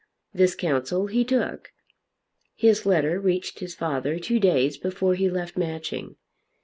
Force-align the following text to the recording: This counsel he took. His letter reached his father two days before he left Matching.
This 0.33 0.55
counsel 0.55 1.05
he 1.05 1.23
took. 1.23 1.71
His 2.55 2.87
letter 2.87 3.19
reached 3.19 3.59
his 3.59 3.75
father 3.75 4.17
two 4.17 4.39
days 4.39 4.75
before 4.77 5.13
he 5.13 5.29
left 5.29 5.57
Matching. 5.59 6.15